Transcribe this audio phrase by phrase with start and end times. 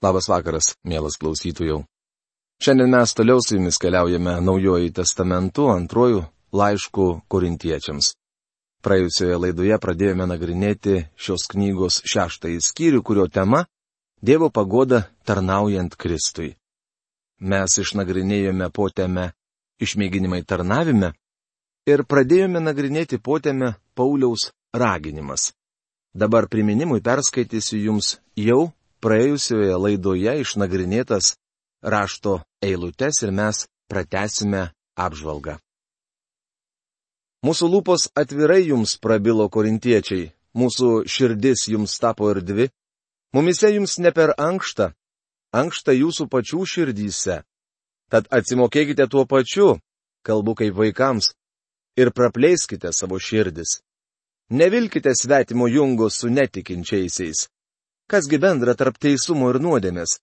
[0.00, 1.82] Labas vakaras, mielas klausytojų.
[2.64, 6.22] Šiandien mes toliau su jumis keliaujame Naujojo testamentu antrojų
[6.56, 8.14] laiškų korintiečiams.
[8.80, 13.66] Praėjusioje laidoje pradėjome nagrinėti šios knygos šeštąjį skyrių, kurio tema-
[14.26, 16.56] Dievo pagoda tarnaujant Kristui.
[17.40, 19.32] Mes išnagrinėjome potėme
[19.80, 21.12] išmėginimai tarnavime
[21.86, 25.52] ir pradėjome nagrinėti potėme Pauliaus raginimas.
[26.14, 28.72] Dabar priminimui perskaitysiu jums jau
[29.04, 31.34] praėjusioje laidoje išnagrinėtas
[31.82, 35.58] rašto eilutes ir mes pratesime apžvalgą.
[37.46, 42.68] Mūsų lūpos atvirai jums prabilo korintiečiai, mūsų širdis jums tapo erdvi,
[43.32, 44.90] mumise jums ne per ankštą,
[45.56, 47.40] ankšta jūsų pačių širdyse.
[48.10, 49.78] Tad atsimokėkite tuo pačiu,
[50.26, 51.30] kalbu kaip vaikams,
[51.96, 53.78] ir praplėskite savo širdis.
[54.50, 57.46] Nevilkite svetimo jungo su netikinčiaisiais.
[58.10, 60.16] Kasgi bendra tarp teisumo ir nuodėmės?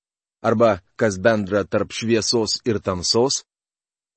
[0.44, 3.46] Arba kas bendra tarp šviesos ir tamsos?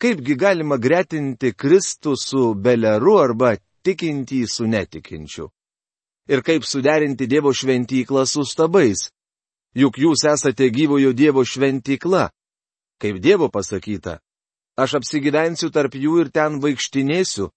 [0.02, 3.52] Kaipgi galima gretinti Kristų su Beleru arba
[3.86, 5.46] tikintį su netikinčiu?
[6.27, 9.06] Ir kaip suderinti Dievo šventyklą su stabais?
[9.78, 12.27] Juk jūs esate gyvojo Dievo šventykla.
[12.98, 14.18] Kaip Dievo pasakyta,
[14.74, 17.52] aš apsigyvensiu tarp jų ir ten vaikštinėsiu,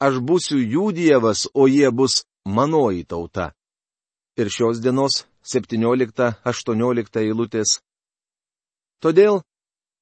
[0.00, 3.52] aš būsiu jų Dievas, o jie bus manoji tauta.
[4.40, 7.80] Ir šios dienos 17-18 eilutės.
[9.00, 9.40] Todėl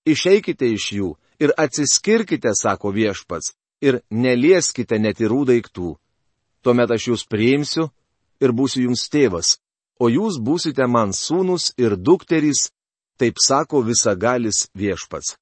[0.06, 5.94] išeikite iš jų ir atsiskirkite, sako viešpats, ir nelieskite netirų daiktų.
[6.62, 7.88] Tuomet aš jūs priimsiu
[8.42, 9.58] ir būsiu jums tėvas,
[10.02, 12.70] o jūs būsite man sūnus ir dukterys,
[13.18, 15.36] taip sako visagalis viešpats.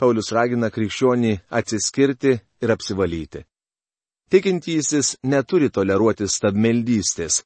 [0.00, 3.44] Paulius ragina krikščionį atsiskirti ir apsivalyti.
[4.30, 7.42] Tikintysis neturi toleruoti stabmeldystės.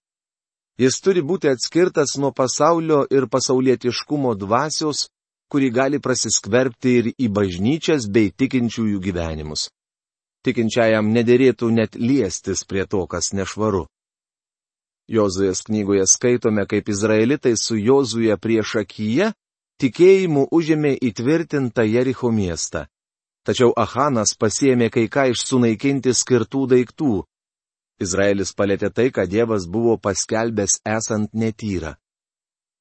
[0.80, 5.06] Jis turi būti atskirtas nuo pasaulio ir pasaulietiškumo dvasios,
[5.50, 9.68] kuri gali prasiskverbti ir į bažnyčias bei tikinčiųjų gyvenimus.
[10.44, 13.86] Tikinčiajam nederėtų net liestis prie to, kas nešvaru.
[15.06, 19.30] Jozuės knygoje skaitome, kaip izraelitai su Jozuje prieš akiją
[19.80, 22.86] tikėjimu užėmė įtvirtintą Jericho miestą.
[23.44, 27.14] Tačiau Ahanas pasėmė kai ką iš sunaikinti skirtų daiktų
[28.02, 31.94] Izraelis palėtė tai, ką Dievas buvo paskelbęs esant netyra.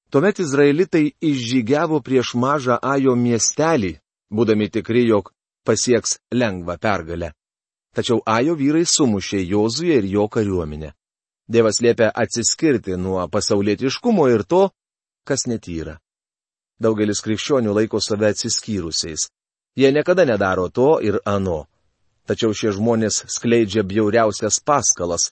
[0.10, 3.98] Tuomet izraelitai išžygiavo prieš mažą Ajo miestelį,
[4.34, 5.32] būdami tikri, jog
[5.66, 7.34] pasieks lengvą pergalę.
[7.94, 10.94] Tačiau Ajo vyrai sumušė Jozuje ir jo kariuomenę.
[11.50, 14.70] Dievas liepia atsiskirti nuo pasaulietiškumo ir to,
[15.28, 16.00] kas netyra.
[16.82, 19.30] Daugelis krikščionių laiko save atsiskyrusiais.
[19.78, 21.66] Jie niekada nedaro to ir ano
[22.28, 25.32] tačiau šie žmonės skleidžia bjauriausias paskalas,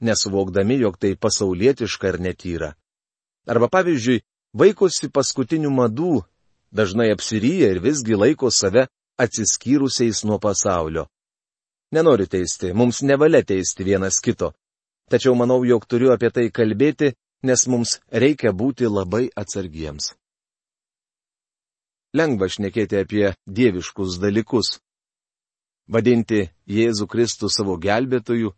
[0.00, 2.70] nesuvokdami, jog tai pasaulietiška ir netyra.
[3.46, 4.22] Arba pavyzdžiui,
[4.54, 6.22] vaikosi paskutinių madų,
[6.72, 8.88] dažnai apsiryja ir visgi laiko save
[9.18, 11.06] atsiskyrusiais nuo pasaulio.
[11.92, 14.52] Nenoriu teisti, mums nevalia teisti vienas kito.
[15.10, 17.12] Tačiau manau, jog turiu apie tai kalbėti,
[17.44, 20.14] nes mums reikia būti labai atsargiems.
[22.16, 24.78] Lengva šnekėti apie dieviškus dalykus,
[25.92, 28.52] vadinti Jėzų Kristų savo gelbėtoju,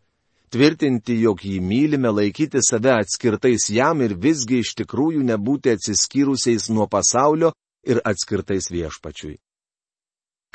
[0.53, 6.87] tvirtinti, jog jį mylime, laikyti save atskirtais jam ir visgi iš tikrųjų nebūti atsiskyrusiais nuo
[6.87, 7.51] pasaulio
[7.83, 9.35] ir atskirtais viešpačiui.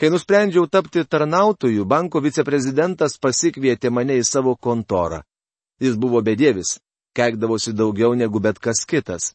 [0.01, 5.21] Kai nusprendžiau tapti tarnautoju, banko viceprezidentas pasikvietė mane į savo kontorą.
[5.81, 6.79] Jis buvo bedievis,
[7.17, 9.35] keikdavosi daugiau negu bet kas kitas.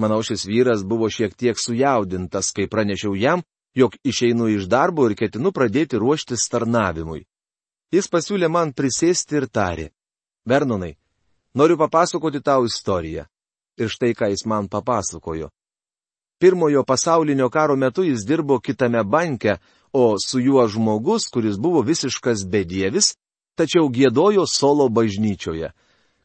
[0.00, 3.44] Manau, šis vyras buvo šiek tiek sujaudintas, kai pranešiau jam,
[3.76, 7.26] jog išeinu iš darbo ir ketinu pradėti ruoštis tarnavimui.
[7.92, 9.90] Jis pasiūlė man prisėsti ir tarė.
[10.48, 10.96] Vernonai,
[11.54, 13.26] noriu papasakoti tau istoriją.
[13.76, 15.50] Ir štai ką jis man papasakojo.
[16.40, 19.58] Pirmojo pasaulinio karo metu jis dirbo kitame banke,
[19.92, 23.14] o su juo žmogus, kuris buvo visiškas bedievis,
[23.56, 25.72] tačiau gėdojo solo bažnyčioje.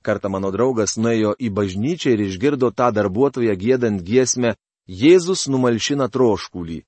[0.01, 4.55] Kartą mano draugas nuėjo į bažnyčią ir išgirdo tą darbuotoją gėdant giesmę
[4.87, 6.81] Jėzus numalšina troškulį.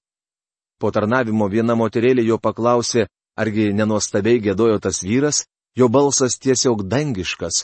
[0.84, 3.06] Po tarnavimo viena moterėlė jo paklausė,
[3.40, 5.46] argi nenuostabiai gėdojo tas vyras,
[5.80, 7.62] jo balsas tiesiog dangiškas.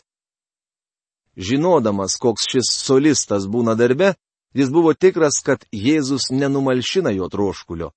[1.36, 4.14] Žinodamas, koks šis solistas būna darbe,
[4.56, 7.92] jis buvo tikras, kad Jėzus nenumalšina jo troškulio.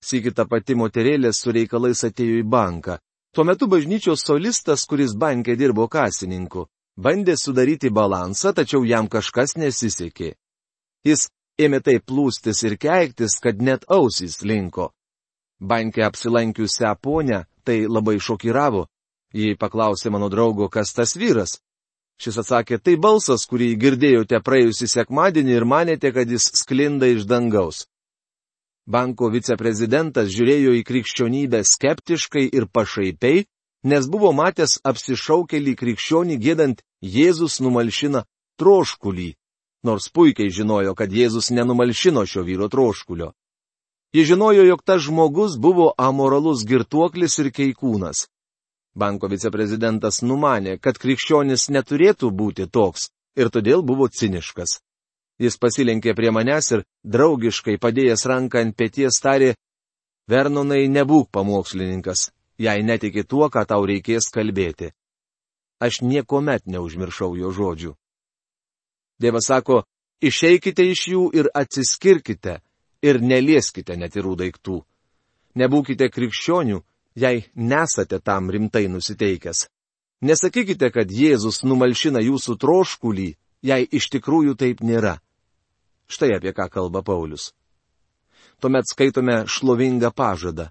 [0.00, 2.96] Sikita pati moterėlė su reikalais atėjo į banką.
[3.36, 10.38] Tuo metu bažnyčios solistas, kuris bankė dirbo kasininku, bandė sudaryti balansą, tačiau jam kažkas nesisekė.
[11.04, 14.92] Jis ėmė taip plūstis ir keiktis, kad net ausys linko.
[15.60, 18.86] Bankė apsilankiusią ponę tai labai šokiravo.
[19.34, 21.58] Jį paklausė mano draugo, kas tas vyras.
[22.18, 27.84] Šis atsakė, tai balsas, kurį girdėjote praėjusį sekmadienį ir manėte, kad jis sklinda iš dangaus.
[28.88, 33.44] Banko viceprezidentas žiūrėjo į krikščionybę skeptiškai ir pašaipiai,
[33.84, 38.24] nes buvo matęs apsišaukelį krikščionį gėdant Jėzus numalšina
[38.58, 39.28] troškulį,
[39.82, 43.32] nors puikiai žinojo, kad Jėzus nenumalšino šio vyro troškulio.
[44.12, 48.26] Jis žinojo, jog tas žmogus buvo amoralus girtuoklis ir keikūnas.
[48.94, 54.80] Banko viceprezidentas numanė, kad krikščionis neturėtų būti toks ir todėl buvo ciniškas.
[55.38, 59.52] Jis pasilenkė prie manęs ir draugiškai padėjęs ranką ant pėties tarė,
[60.28, 62.26] Vernonai nebūk pamokslininkas,
[62.60, 64.90] jei netiki tuo, ką tau reikės kalbėti.
[65.80, 67.94] Aš niekuomet neužmiršau jo žodžių.
[69.18, 69.82] Dievas sako,
[70.22, 72.60] išeikite iš jų ir atsiskirkite
[73.02, 74.78] ir nelieskite netirų daiktų.
[75.58, 76.78] Nebūkite krikščionių,
[77.18, 79.66] jei nesate tam rimtai nusiteikęs.
[80.22, 83.28] Nesakykite, kad Jėzus numalšina jūsų troškulį,
[83.62, 85.18] jei iš tikrųjų taip nėra.
[86.10, 87.52] Štai apie ką kalba Paulius.
[88.58, 90.70] Tuomet skaitome šlovingą pažadą.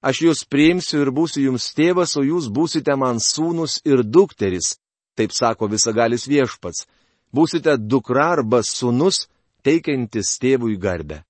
[0.00, 4.78] Aš jūs priimsiu ir būsiu jums tėvas, o jūs būsite man sūnus ir dukteris,
[5.18, 6.86] taip sako visagalis viešpats.
[7.32, 9.28] Būsite dukra arba sūnus,
[9.62, 11.22] teikiantis tėvui garbę.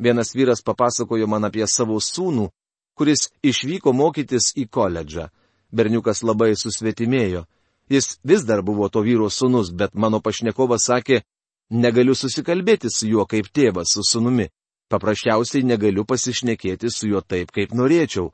[0.00, 2.48] Vienas vyras papasakojo man apie savo sūnų,
[2.96, 5.28] kuris išvyko mokytis į koledžą.
[5.70, 7.44] Berniukas labai susvetimėjo.
[7.90, 11.22] Jis vis dar buvo to vyro sūnus, bet mano pašnekovas sakė,
[11.70, 14.48] negaliu susikalbėti su juo kaip tėvas su sūnumi.
[14.90, 18.32] Paprasčiausiai negaliu pasišnekėti su juo taip, kaip norėčiau.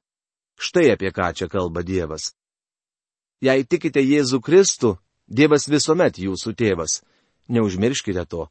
[0.57, 2.33] Štai apie ką čia kalba Dievas.
[3.45, 4.95] Jei tikite Jėzų Kristų,
[5.27, 7.01] Dievas visuomet jūsų tėvas.
[7.51, 8.47] Neužmirškite to.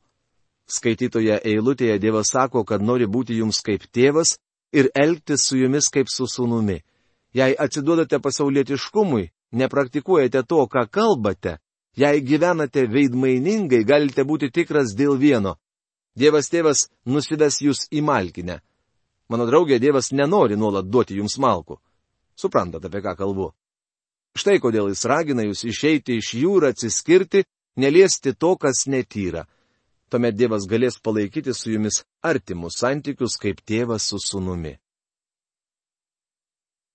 [0.67, 4.35] Skaitytoje eilutėje Dievas sako, kad nori būti jums kaip tėvas
[4.73, 6.81] ir elgtis su jumis kaip su sūnumi.
[7.35, 11.59] Jei atsiduodate pasaulietiškumui, nepraktikuojate to, ką kalbate,
[11.95, 15.55] jei gyvenate veidmainingai, galite būti tikras dėl vieno.
[16.15, 18.59] Dievas tėvas nusives jūs į malkinę.
[19.29, 21.79] Mano draugė, Dievas nenori nuolat duoti jums malkų.
[22.35, 23.53] Suprantate, apie ką kalbu.
[24.35, 27.45] Štai kodėl jis ragina jūs išeiti iš jų ir atsiskirti,
[27.79, 29.45] neliesti to, kas netyra
[30.15, 34.77] tuomet Dievas galės palaikyti su jumis artimus santykius kaip tėvas su sunumi.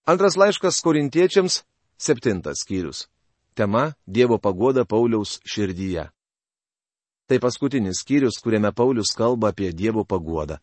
[0.08, 1.62] Antras laiškas korintiečiams-
[2.06, 3.08] septintas skyrius.
[3.54, 6.08] Tema- Dievo pagoda Pauliaus širdyje.
[7.28, 10.58] Tai paskutinis skyrius, kuriame Paulius kalba apie Dievo pagodą.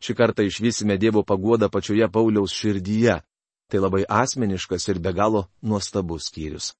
[0.00, 3.22] Šį kartą išvysime Dievo pagodą pačioje Pauliaus širdyje.
[3.72, 6.74] Tai labai asmeniškas ir be galo nuostabus skyrius.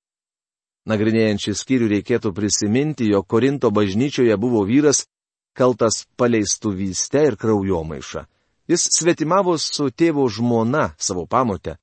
[0.84, 5.06] Nagrinėjant šį skyrių reikėtų prisiminti, jog Korinto bažnyčioje buvo vyras,
[5.56, 8.26] kaltas paleistuvyste ir kraujomaiša.
[8.68, 11.78] Jis svetimavo su tėvo žmona savo pamotę.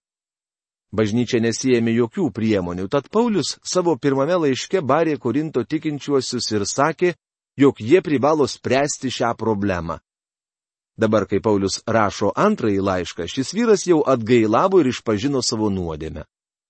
[0.93, 7.15] Bažnyčia nesijėmė jokių priemonių, tad Paulius savo pirmame laiške barė Korinto tikinčiuosius ir sakė,
[7.57, 9.97] jog jie privalo spręsti šią problemą.
[10.99, 16.25] Dabar, kai Paulius rašo antrąjį laišką, šis vyras jau atgailavo ir išpažino savo nuodėmę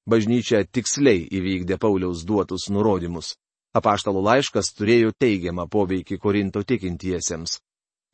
[0.09, 3.35] bažnyčia tiksliai įvykdė Pauliaus duotus nurodymus.
[3.77, 7.59] Apaštalų laiškas turėjo teigiamą poveikį Korinto tikintiesiems.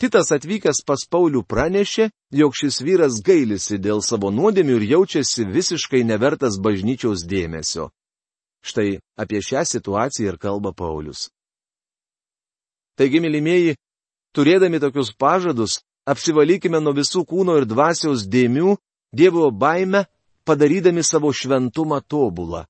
[0.01, 6.03] Titas atvykęs pas Paulių pranešė, jog šis vyras gailisi dėl savo nuodėmių ir jaučiasi visiškai
[6.03, 7.87] nevertas bažnyčiaus dėmesio.
[8.65, 11.29] Štai apie šią situaciją ir kalba Paulius.
[12.99, 13.77] Taigi, mylimieji,
[14.35, 18.77] turėdami tokius pažadus, apsivalykime nuo visų kūno ir dvasios dėmių,
[19.15, 20.05] Dievo baime
[20.43, 22.65] padarydami savo šventumą tobulą.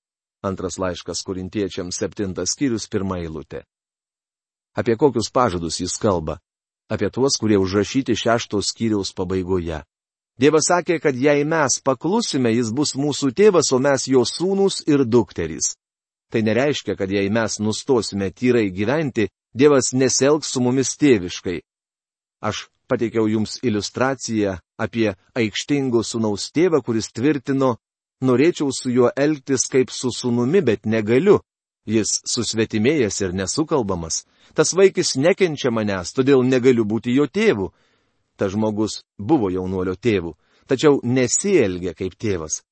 [0.46, 3.64] Antras laiškas korintiečiams septintas skyrius pirmą eilutę.
[4.78, 6.38] Apie kokius pažadus jis kalba?
[6.90, 9.82] Apie tuos, kurie užrašyti šeštos skyriaus pabaigoje.
[10.38, 15.06] Dievas sakė, kad jei mes paklusime, jis bus mūsų tėvas, o mes jo sūnus ir
[15.08, 15.74] dukterys.
[16.30, 21.62] Tai nereiškia, kad jei mes nustosime tyrai gyventi, Dievas neselgs su mumis tėviškai.
[22.44, 27.76] Aš pateikiau jums iliustraciją apie aikštingo sunaus tėvą, kuris tvirtino,
[28.22, 31.40] norėčiau su juo elgtis kaip su sunumi, bet negaliu.
[31.86, 34.24] Jis susvetimėjęs ir nesukalbamas.
[34.58, 37.70] Tas vaikis nekenčia manęs, todėl negaliu būti jo tėvu.
[38.38, 40.34] Ta žmogus buvo jaunuolio tėvu,
[40.66, 42.64] tačiau nesielgia kaip tėvas.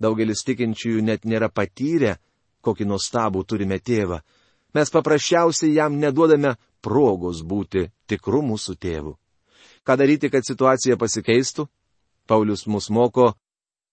[0.00, 2.16] Daugelis tikinčiųjų net nėra patyrę,
[2.64, 4.22] kokį nuostabų turime tėvą.
[4.74, 9.12] Mes paprasčiausiai jam neduodame progos būti tikru mūsų tėvu.
[9.86, 11.66] Ką daryti, kad situacija pasikeistų?
[12.26, 13.32] Paulius mus moko.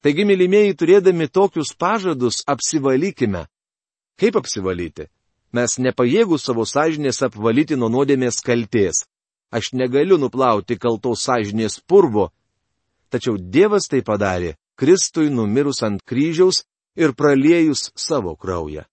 [0.06, 3.48] Taigi, mylimieji, turėdami tokius pažadus, apsivalykime.
[4.20, 5.10] Kaip apsivalyti?
[5.52, 9.04] Mes nepajėgų savo sąžinės apvalyti nuo nuodėmės kalties.
[9.50, 12.30] Aš negaliu nuplauti kaltos sąžinės purvo.
[13.10, 16.62] Tačiau Dievas tai padarė, Kristui numirus ant kryžiaus
[16.96, 18.86] ir praliejus savo kraują.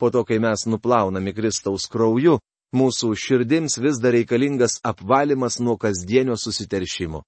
[0.00, 2.40] Po to, kai mes nuplaunami Kristaus krauju,
[2.72, 7.22] mūsų širdims vis dar reikalingas apvalimas nuo kasdienio susiteršimo.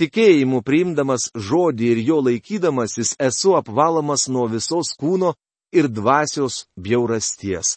[0.00, 5.34] Tikėjimu priimdamas žodį ir jo laikydamasis esu apvalomas nuo visos kūno
[5.76, 7.76] ir dvasios bjaurasties.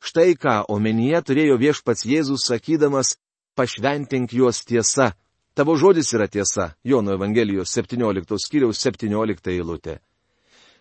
[0.00, 3.16] Štai ką omenyje turėjo viešpats Jėzus sakydamas,
[3.58, 5.12] pašventink juos tiesa.
[5.58, 9.98] Tavo žodis yra tiesa, Jono Evangelijos 17 skyriaus 17 eilutė.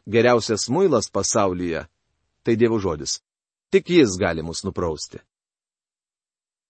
[0.08, 1.88] Geriausias muilas pasaulyje-
[2.44, 3.20] tai Dievo žodis.
[3.72, 5.20] Tik jis gali mus nuprausti.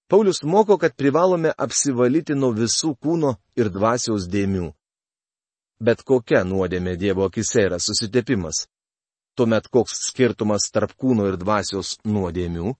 [0.08, 4.70] Paulius moko, kad privalome apsivalyti nuo visų kūno ir dvasios dėmių.
[5.84, 8.66] Bet kokia nuodėmė Dievo akise yra susitepimas.
[9.38, 12.72] Tuomet koks skirtumas tarp kūno ir dvasios nuodėmių?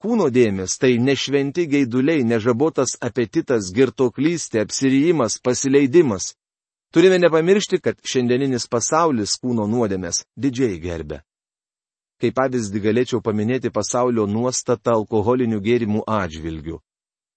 [0.00, 6.34] Kūno dėmės tai nešventi gaiduliai, nežabotas apetitas, girtoklystė, apsirijimas, pasileidimas.
[6.92, 11.20] Turime nepamiršti, kad šiandieninis pasaulis kūno nuodėmės didžiai gerbė.
[12.20, 16.80] Kaip pavyzdį galėčiau paminėti pasaulio nuostatą alkoholinių gėrimų atžvilgių.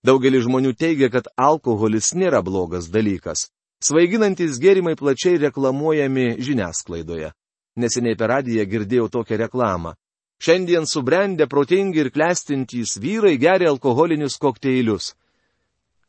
[0.04, 3.48] Daugelis žmonių teigia, kad alkoholis nėra blogas dalykas.
[3.84, 7.32] Svaiginantis gėrimai plačiai reklamuojami žiniasklaidoje.
[7.80, 9.96] Neseniai per radiją girdėjau tokią reklamą.
[10.44, 15.14] Šiandien subrendę protingi ir klestintys vyrai geria alkoholinius kokteilius.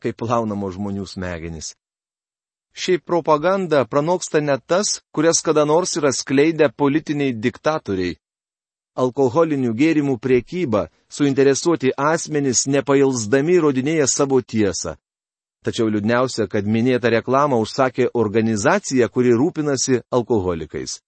[0.02, 1.76] Kaip plaunamo žmonių smegenys.
[2.74, 8.16] Šiaip propaganda pranoksta net tas, kurias kada nors yra skleidę politiniai diktatoriai,
[8.94, 14.96] alkoholinių gėrimų priekybą suinteresuoti asmenys nepailsdami įrodinėja savo tiesą.
[15.64, 20.98] Tačiau liūdniausia, kad minėta reklama užsakė organizacija, kuri rūpinasi alkoholikais.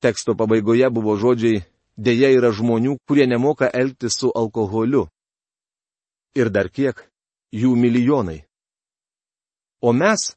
[0.00, 1.64] Teksto pabaigoje buvo žodžiai,
[1.98, 5.08] dėja yra žmonių, kurie nemoka elgtis su alkoholiu.
[6.38, 7.02] Ir dar kiek?
[7.50, 8.44] Jų milijonai.
[9.82, 10.36] O mes,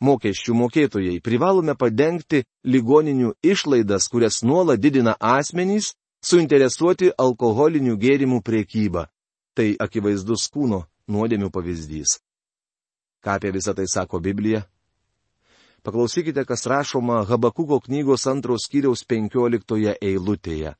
[0.00, 9.06] mokesčių mokėtojai privalome padengti ligoninių išlaidas, kurias nuolat didina asmenys, suinteresuoti alkoholinių gėrimų priekybą.
[9.54, 12.18] Tai akivaizdus kūno nuodėmių pavyzdys.
[13.22, 14.64] Ką apie visą tai sako Biblija?
[15.84, 20.74] Paklausykite, kas rašoma Habakuko knygos antros kiriaus penkioliktoje eilutėje.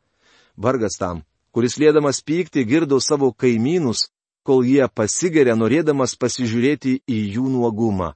[0.57, 4.09] Vargas tam, kuris lėdamas pykti girdo savo kaimynus,
[4.43, 8.15] kol jie pasigeria norėdamas pasižiūrėti į jų nuogumą.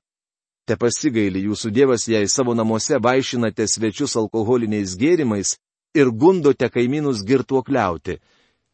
[0.69, 5.55] Te pasigaili jūsų Dievas, jei savo namuose vaišinate svečius alkoholiniais gėrimais
[5.97, 8.19] ir gundote kaimynus girtuokliauti.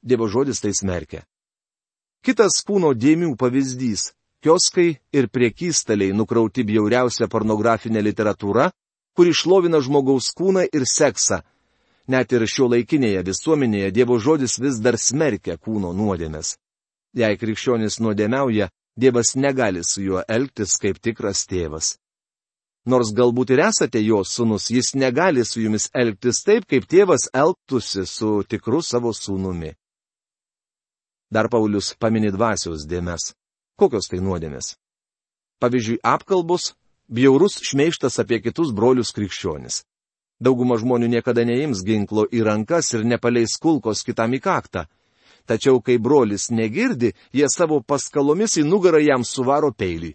[0.02, 1.22] Dievo žodis tai smerkia.
[2.26, 4.10] Kitas kūno dėmių pavyzdys-
[4.42, 8.72] kioskai ir priekystaliai nukrauti bjauriausia pornografinė literatūra,
[9.14, 11.42] kuri šlovina žmogaus kūną ir seksą.
[12.08, 16.56] Net ir šio laikinėje visuomenėje Dievo žodis vis dar smerkia kūno nuodėmės.
[17.14, 21.96] Jei krikščionis nuodėmiauja, Dievas negali su juo elgtis kaip tikras tėvas.
[22.86, 28.04] Nors galbūt ir esate jo sunus, jis negali su jumis elgtis taip, kaip tėvas elgtųsi
[28.06, 29.72] su tikru savo sūnumi.
[31.32, 33.32] Dar Paulius paminė dvasios dėmes.
[33.80, 34.76] Kokios tai nuodėmės?
[35.58, 36.74] Pavyzdžiui, apkalbos,
[37.10, 39.82] bjaurus šmeištas apie kitus brolius krikščionis.
[40.38, 44.84] Dauguma žmonių niekada neims ginklo į rankas ir nepaleis kulkos kitam į kaktą
[45.46, 50.14] tačiau kai brolis negirdi, jie savo paskalomis į nugarą jam suvaro peilį.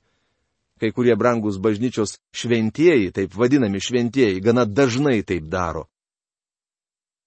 [0.79, 5.89] Kai kurie brangus bažnyčios šventieji, taip vadinami šventieji, gana dažnai taip daro.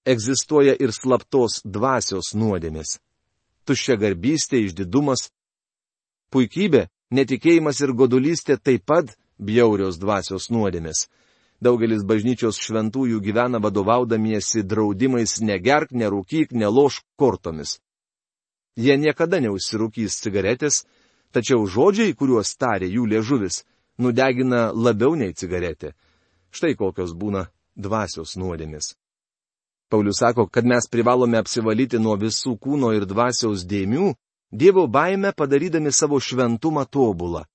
[0.08, 2.96] Egzistuoja ir slaptos dvasios nuodėmės.
[3.68, 5.28] Tuščia garbystė, išdidumas,
[6.32, 11.06] puikybė, netikėjimas ir godulystė taip pat bjaurios dvasios nuodėmės.
[11.62, 17.78] Daugelis bažnyčios šventųjų gyvena vadovaudamiesi draudimais negerk, nerūkyk, neloš kortomis.
[18.76, 20.82] Jie niekada neužsirūkys cigaretės,
[21.32, 23.62] tačiau žodžiai, kuriuos tarė jų liežuvis,
[23.98, 25.92] nudegina labiau nei cigaretė.
[26.52, 28.94] Štai kokios būna dvasios nuodėmis.
[29.92, 34.14] Paulius sako, kad mes privalome apsivalyti nuo visų kūno ir dvasios dėmių,
[34.52, 37.46] Dievo baime padarydami savo šventumą tobulą.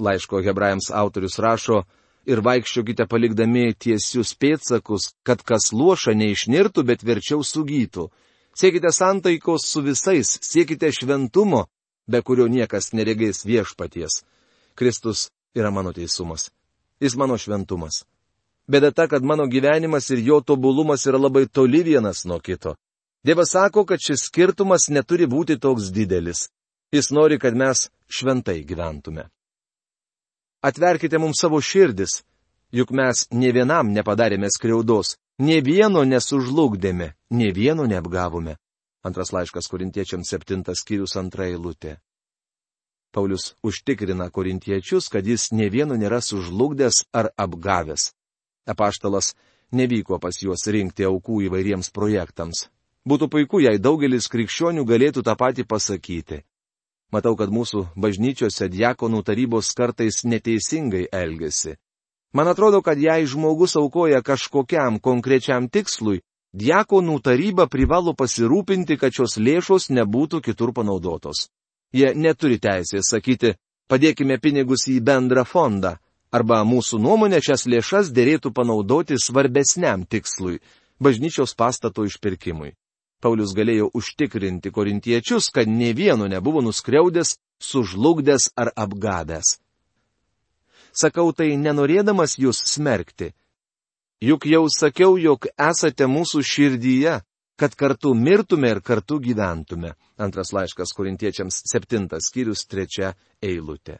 [0.00, 1.82] Laiško hebrajams autorius rašo,
[2.24, 8.08] ir vaikščiokite palikdami tiesius pėtsakus, kad kas luoša neišnirtų, bet verčiau sugytų
[8.58, 11.66] siekite santaikos su visais, siekite šventumo,
[12.06, 14.22] be kurio niekas neregės viešpaties.
[14.74, 16.50] Kristus yra mano teisumas.
[17.00, 18.04] Jis mano šventumas.
[18.68, 22.74] Bėda ta, kad mano gyvenimas ir jo tobulumas yra labai toli vienas nuo kito.
[23.24, 26.48] Dievas sako, kad šis skirtumas neturi būti toks didelis.
[26.92, 29.28] Jis nori, kad mes šventai gyventume.
[30.62, 32.22] Atverkite mums savo širdis,
[32.72, 38.56] juk mes ne vienam nepadarėme skriaudos, Ne vieno nesužlugdėme, ne vieno neapgavome.
[39.04, 41.98] Antras laiškas korintiečiams septintas skyrius antra eilutė.
[43.12, 48.10] Paulius užtikrina korintiečius, kad jis ne vieno nėra sužlugdęs ar apgavęs.
[48.66, 49.34] Apaštalas
[49.72, 52.66] nevyko pas juos rinkti aukų įvairiems projektams.
[53.06, 56.42] Būtų puiku, jei daugelis krikščionių galėtų tą patį pasakyti.
[57.12, 61.76] Matau, kad mūsų bažnyčiose diakonų tarybos kartais neteisingai elgesi.
[62.36, 66.18] Man atrodo, kad jei žmogus aukoja kažkokiam konkrečiam tikslui,
[66.52, 71.46] diakonų taryba privalo pasirūpinti, kad šios lėšos nebūtų kitur panaudotos.
[71.96, 73.54] Jie neturi teisės sakyti,
[73.88, 75.94] padėkime pinigus į bendrą fondą,
[76.28, 80.60] arba mūsų nuomonė šias lėšas dėrėtų panaudoti svarbesniam tikslui-
[81.04, 82.74] bažnyčios pastato išpirkimui.
[83.22, 89.56] Paulius galėjo užtikrinti korintiečius, kad ne vieno nebuvo nuskriaudęs, sužlugdęs ar apgadęs.
[90.96, 93.34] Sakau tai nenorėdamas jūs smerkti.
[94.24, 97.18] Juk jau sakiau, jog esate mūsų širdyje,
[97.60, 99.92] kad kartu mirtume ir kartu gyventume.
[100.16, 103.12] Antras laiškas korintiečiams septintas skyrius trečia
[103.44, 103.98] eilutė.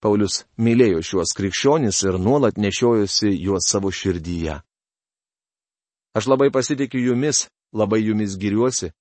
[0.00, 4.60] Paulius mylėjo šiuos krikščionis ir nuolat nešiojosi juos savo širdyje.
[6.14, 8.92] Aš labai pasitikiu jumis, labai jumis giriuosi.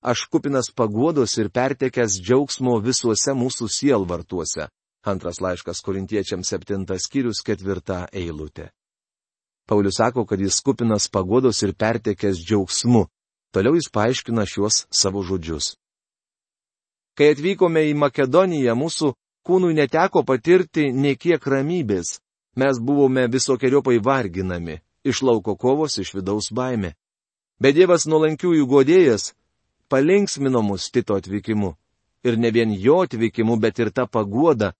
[0.00, 4.68] Aš kupinas paguodos ir pertekęs džiaugsmo visuose mūsų sielvartuose.
[5.02, 8.68] Antras laiškas korintiečiams septintas skyrius ketvirta eilutė.
[9.66, 13.06] Paulius sako, kad jis kupinas pagodos ir pertekęs džiaugsmu.
[13.52, 15.76] Toliau jis paaiškina šiuos savo žodžius.
[17.16, 19.12] Kai atvykome į Makedoniją, mūsų
[19.46, 22.18] kūnui neteko patirti niekiek ramybės.
[22.56, 26.94] Mes buvome visokiojopai varginami, iš lauko kovos, iš vidaus baime.
[27.62, 29.32] Bet Dievas nuolankiųjų godėjas
[29.88, 31.74] palinksmino mus Tito atvykimu.
[32.26, 34.74] Ir ne vien jo atvykimu, bet ir tą paguodą,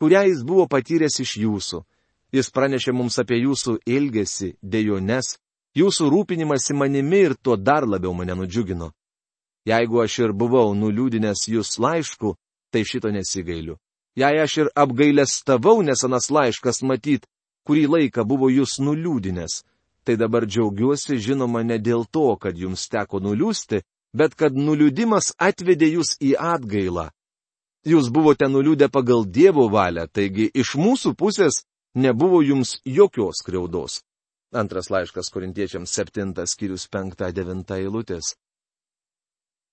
[0.00, 1.82] kurią jis buvo patyręs iš jūsų.
[2.32, 5.36] Jis pranešė mums apie jūsų ilgesį, dejones,
[5.78, 8.90] jūsų rūpinimąsi manimi ir tuo dar labiau mane nudžiugino.
[9.66, 12.36] Jeigu aš ir buvau nuliūdinęs jūs laišku,
[12.70, 13.78] tai šito nesigailiu.
[14.16, 17.26] Jei aš ir apgailestavau, nes anas laiškas matyt,
[17.66, 19.62] kurį laiką buvo jūs nuliūdinęs,
[20.04, 23.82] tai dabar džiaugiuosi žinoma ne dėl to, kad jums teko nuliūsti,
[24.14, 27.10] bet kad nuliūdimas atvedė jūs į atgailą.
[27.86, 31.62] Jūs buvote nuliūdę pagal Dievo valią, taigi iš mūsų pusės
[31.94, 34.00] nebuvo jums jokios kreudos.
[34.50, 38.34] Antras laiškas korintiečiams 7 skyrius 5-9 eilutės.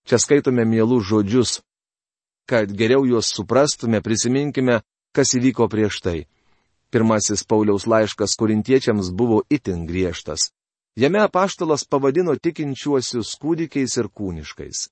[0.06, 1.62] Čia skaitome mielus žodžius.
[2.45, 4.82] Kad geriau juos suprastume, prisiminkime,
[5.15, 6.17] kas įvyko prieš tai.
[6.93, 10.52] Pirmasis Pauliaus laiškas korintiečiams buvo itin griežtas.
[10.93, 14.89] Jame apaštalas pavadino tikinčiuosius kūdikiais ir kūniškais.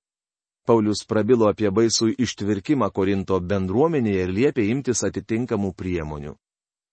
[0.65, 6.35] Paulius prabilo apie baisų ištvirkimą Korinto bendruomenėje ir liepė imtis atitinkamų priemonių.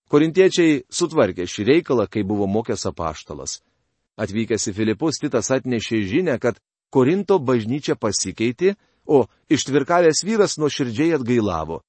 [0.09, 3.59] Korintiečiai sutvarkė šį reikalą, kai buvo mokęs apaštalas.
[4.17, 6.57] Atvykęs į Filipus, Titas atnešė žinę, kad
[6.91, 11.83] Korinto bažnyčia pasikeitė, o ištvirkavęs vyras nuoširdžiai atgailavo.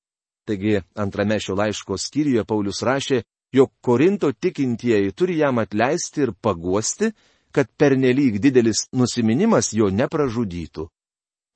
[0.47, 3.23] Taigi antrame šio laiško skyriuje Paulius rašė,
[3.55, 7.13] jog Korinto tikintieji turi jam atleisti ir paguosti,
[7.51, 10.89] kad pernelyg didelis nusiminimas jo nepražudytų.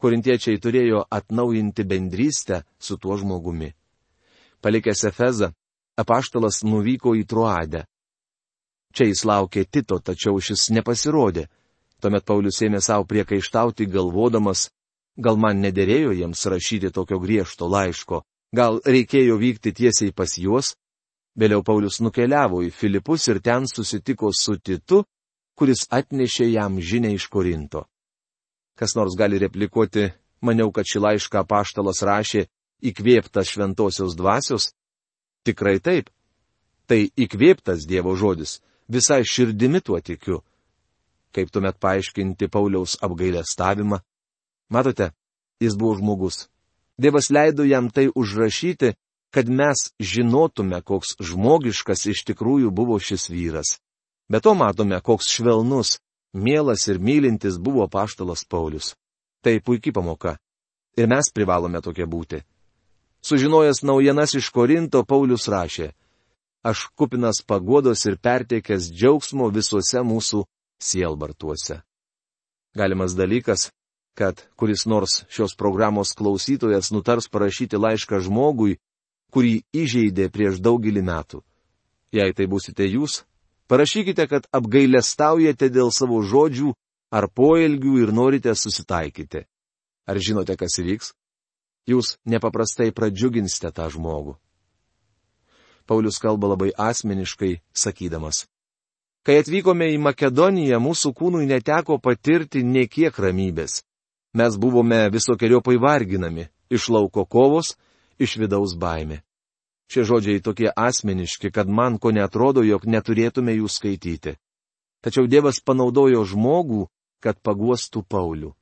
[0.03, 3.69] Korintiečiai turėjo atnaujinti bendrystę su tuo žmogumi.
[4.61, 5.49] Palikęs Efezą,
[5.99, 7.85] apaštalas nuvyko į Truadę.
[8.93, 11.47] Čia jis laukė Tito, tačiau šis nepasirodė.
[12.03, 14.67] Tuomet Paulius ėmė savo priekaištauti galvodamas,
[15.17, 18.21] gal man nederėjo jiems rašyti tokio griežto laiško,
[18.53, 20.75] Gal reikėjo vykti tiesiai pas juos?
[21.33, 24.99] Vėliau Paulius nukeliavo į Filipus ir ten susitiko su Titu,
[25.57, 27.87] kuris atnešė jam žinę iš Korinto.
[28.79, 30.09] Kas nors gali replikuoti,
[30.41, 32.45] maniau, kad šį laišką paštalas rašė
[32.89, 34.71] įkvėptas šventosios dvasios?
[35.45, 36.09] Tikrai taip.
[36.87, 38.59] Tai įkvėptas Dievo žodis,
[38.91, 40.41] visai širdimi tuo tikiu.
[41.33, 44.01] Kaip tuomet paaiškinti Pauliaus apgailestavimą?
[44.69, 45.13] Matote,
[45.63, 46.47] jis buvo žmogus,
[46.97, 48.93] Dievas leido jam tai užrašyti,
[49.33, 53.79] kad mes žinotume, koks žmogiškas iš tikrųjų buvo šis vyras.
[54.29, 55.97] Be to matome, koks švelnus,
[56.33, 58.95] mielas ir mylintis buvo paštalas Paulius.
[59.43, 60.37] Tai puikiai pamoka.
[60.97, 62.43] Ir mes privalome tokie būti.
[63.23, 65.93] Sužinojęs naujienas iš Korinto, Paulius rašė,
[66.63, 70.43] aš kupinas pagodos ir perteikęs džiaugsmo visuose mūsų
[70.83, 71.81] sielbartuose.
[72.75, 73.71] Galimas dalykas,
[74.13, 78.77] kad kuris nors šios programos klausytojas nutars parašyti laišką žmogui,
[79.33, 81.41] kurį įžeidė prieš daugelį metų.
[82.13, 83.23] Jei tai būsite jūs,
[83.67, 86.73] parašykite, kad apgailestaujate dėl savo žodžių
[87.13, 89.45] ar poelgių ir norite susitaikyti.
[90.09, 91.13] Ar žinote, kas įvyks?
[91.87, 94.37] Jūs nepaprastai pradžiuginsite tą žmogų.
[95.85, 98.45] Paulius kalba labai asmeniškai, sakydamas.
[99.23, 103.81] Kai atvykome į Makedoniją, mūsų kūnui neteko patirti niekiek ramybės.
[104.35, 107.75] Mes buvome visokiojopai varginami, iš lauko kovos,
[108.19, 109.21] iš vidaus baime.
[109.91, 114.37] Šie žodžiai tokie asmeniški, kad man ko netrodo, jog neturėtume jų skaityti.
[115.03, 116.87] Tačiau Dievas panaudojo žmogų,
[117.23, 118.53] kad paguostų Paulių.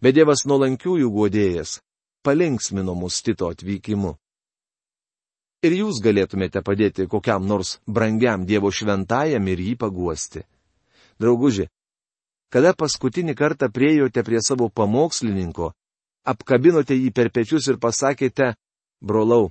[0.00, 1.80] Bet Dievas nuolankiųjų godėjas
[2.22, 4.14] palinksmino mus Tito atvykimu.
[5.60, 10.46] Ir jūs galėtumėte padėti kokiam nors brangiam Dievo šventajam ir jį paguosti.
[11.20, 11.66] Drauguži,
[12.48, 15.72] kada paskutinį kartą priejote prie savo pamokslininko,
[16.24, 18.54] apkabinote jį per pečius ir pasakėte,
[19.04, 19.50] brolau,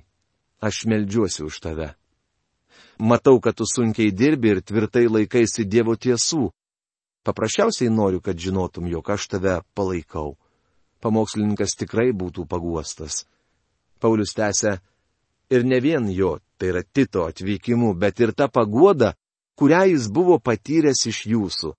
[0.60, 1.94] aš meldžiuosi už tave.
[2.98, 6.50] Matau, kad tu sunkiai dirbi ir tvirtai laikaisi Dievo tiesų.
[7.24, 10.36] Paprasčiausiai noriu, kad žinotum, jog aš tave palaikau.
[11.00, 13.24] Pamokslininkas tikrai būtų paguostas.
[14.00, 14.78] Paulius tęsė,
[15.52, 19.14] ir ne vien jo, tai yra Tito atvykimu, bet ir ta paguoda,
[19.56, 21.74] kurią jis buvo patyręs iš jūsų.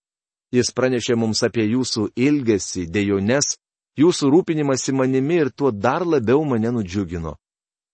[0.51, 3.55] Jis pranešė mums apie jūsų ilgesį, dėjones
[3.99, 7.35] Jūsų rūpinimasi manimi ir tuo dar labiau mane nudžiugino.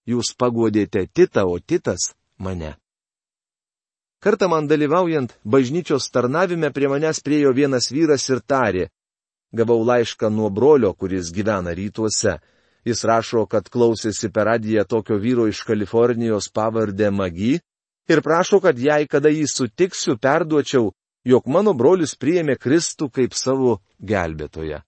[0.08, 2.78] Jūs paguodėte Titą, o Titas mane.
[4.24, 8.88] Kartą man dalyvaujant bažnyčios tarnavime prie manęs priejo vienas vyras ir tarė.
[9.54, 12.39] Gavau laišką nuo brolio, kuris gyvena rytuose.
[12.88, 17.60] Jis rašo, kad klausėsi per radiją tokio vyro iš Kalifornijos pavardę Magi
[18.08, 20.93] ir prašo, kad jei kada jį sutiksiu, perduočiau,
[21.28, 24.82] jog mano brolius priėmė Kristų kaip savo gelbėtoją.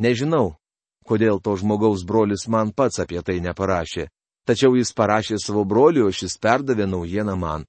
[0.00, 0.56] Nežinau,
[1.06, 4.08] kodėl to žmogaus brolis man pats apie tai neparašė,
[4.46, 7.66] tačiau jis parašė savo broliui, o šis perdavė naujieną man.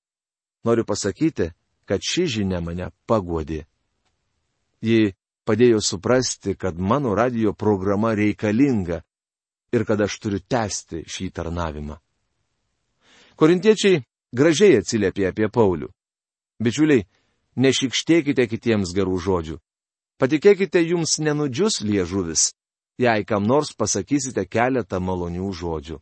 [0.65, 1.52] Noriu pasakyti,
[1.88, 3.63] kad ši žinia mane paguodė.
[4.82, 5.13] Ji
[5.47, 9.02] padėjo suprasti, kad mano radio programa reikalinga
[9.73, 11.97] ir kad aš turiu tęsti šį tarnavimą.
[13.38, 14.02] Korintiečiai
[14.34, 15.89] gražiai atsiliepė apie Paulių.
[16.58, 17.06] Bičiuliai,
[17.56, 19.58] nešikštėkite kitiems gerų žodžių.
[20.17, 22.52] Patikėkite, jums nenudžius liežuvis,
[22.98, 25.98] jei kam nors pasakysite keletą malonių žodžių.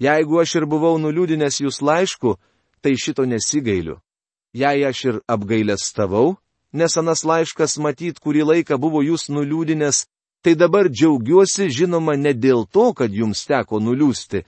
[0.00, 2.38] Jeigu aš ir buvau nuliūdinęs jūs laišku,
[2.80, 3.98] tai šito nesigailiu.
[4.56, 6.38] Jei aš ir apgailės stavau,
[6.72, 10.06] nes anas laiškas matyt kurį laiką buvo jūs nuliūdinęs,
[10.42, 14.46] tai dabar džiaugiuosi žinoma ne dėl to, kad jums teko nuliūsti,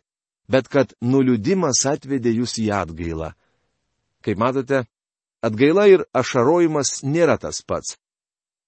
[0.49, 3.35] bet kad nuliūdimas atvedė jūs į atgailą.
[4.25, 4.87] Kaip matote,
[5.45, 7.99] atgaila ir ašarojimas nėra tas pats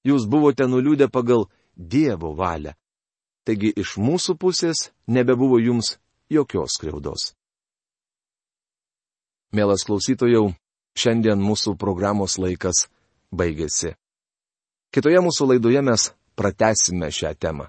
[0.05, 2.75] jūs buvote nuliūdę pagal Dievo valią.
[3.45, 5.99] Taigi iš mūsų pusės nebebuvo jums
[6.33, 7.35] jokios skriaudos.
[9.55, 10.55] Mielas klausytojau,
[10.99, 12.87] šiandien mūsų programos laikas
[13.31, 13.95] baigėsi.
[14.95, 17.69] Kitoje mūsų laidoje mes pratesime šią temą.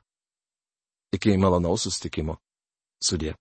[1.14, 2.40] Iki malonaus sustikimo.
[3.04, 3.36] Sudė.